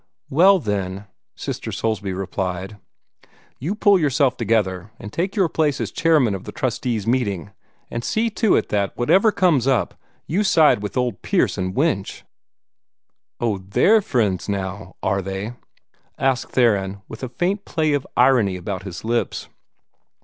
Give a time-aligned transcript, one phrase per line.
[0.31, 1.05] "Well, then,"
[1.35, 2.77] Sister Soulsby replied,
[3.59, 7.51] "you pull yourself together, and take your place as chairman of the trustees' meeting,
[7.91, 9.93] and see to it that, whatever comes up,
[10.25, 12.25] you side with old Pierce and Winch."
[13.39, 15.53] "Oh, THEY'RE my friends now, are they?"
[16.17, 19.49] asked Theron, with a faint play of irony about his lips.